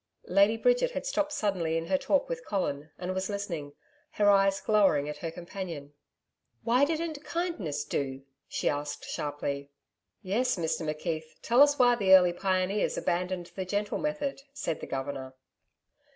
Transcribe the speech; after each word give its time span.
Lady 0.25 0.57
Bridget 0.57 0.93
had 0.93 1.05
stopped 1.05 1.31
suddenly 1.31 1.77
in 1.77 1.85
her 1.85 1.95
talk 1.99 2.27
with 2.27 2.43
Colin, 2.43 2.89
and 2.97 3.13
was 3.13 3.29
listening, 3.29 3.73
her 4.13 4.31
eyes 4.31 4.59
glowering 4.59 5.07
at 5.07 5.17
her 5.19 5.29
companion. 5.29 5.93
'Why 6.63 6.85
didn't 6.85 7.23
kindness 7.23 7.85
do?' 7.85 8.23
she 8.47 8.67
asked 8.67 9.05
sharply. 9.05 9.69
'Yes; 10.23 10.55
Mr 10.55 10.89
McKeith, 10.91 11.35
tell 11.43 11.61
us 11.61 11.77
why 11.77 11.93
the 11.93 12.15
early 12.15 12.33
pioneers 12.33 12.97
abandoned 12.97 13.51
the 13.53 13.63
gentle 13.63 13.99
method,' 13.99 14.41
said 14.53 14.79
the 14.79 14.87
Governor. 14.87 15.35